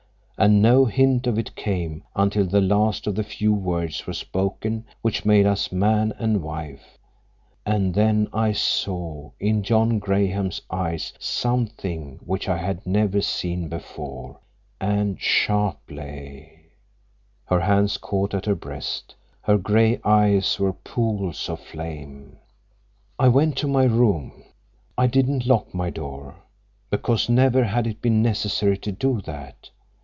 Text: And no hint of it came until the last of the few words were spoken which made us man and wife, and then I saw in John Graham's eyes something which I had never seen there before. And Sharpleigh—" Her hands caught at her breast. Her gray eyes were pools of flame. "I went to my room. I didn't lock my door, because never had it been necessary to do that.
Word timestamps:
And 0.37 0.59
no 0.59 0.85
hint 0.85 1.27
of 1.27 1.37
it 1.37 1.55
came 1.55 2.03
until 2.15 2.45
the 2.47 2.61
last 2.61 3.05
of 3.05 3.13
the 3.13 3.23
few 3.23 3.53
words 3.53 4.07
were 4.07 4.13
spoken 4.13 4.85
which 5.03 5.23
made 5.23 5.45
us 5.45 5.71
man 5.71 6.13
and 6.17 6.41
wife, 6.41 6.97
and 7.63 7.93
then 7.93 8.27
I 8.33 8.51
saw 8.53 9.29
in 9.39 9.61
John 9.61 9.99
Graham's 9.99 10.59
eyes 10.71 11.13
something 11.19 12.19
which 12.25 12.49
I 12.49 12.57
had 12.57 12.87
never 12.87 13.21
seen 13.21 13.69
there 13.69 13.77
before. 13.77 14.39
And 14.79 15.19
Sharpleigh—" 15.21 16.71
Her 17.45 17.59
hands 17.59 17.99
caught 17.99 18.33
at 18.33 18.47
her 18.47 18.55
breast. 18.55 19.13
Her 19.41 19.59
gray 19.59 20.01
eyes 20.03 20.57
were 20.59 20.73
pools 20.73 21.49
of 21.49 21.59
flame. 21.59 22.37
"I 23.19 23.27
went 23.27 23.57
to 23.59 23.67
my 23.67 23.83
room. 23.83 24.43
I 24.97 25.05
didn't 25.05 25.45
lock 25.45 25.71
my 25.71 25.91
door, 25.91 26.33
because 26.89 27.29
never 27.29 27.63
had 27.63 27.85
it 27.85 28.01
been 28.01 28.23
necessary 28.23 28.79
to 28.79 28.91
do 28.91 29.21
that. 29.25 29.69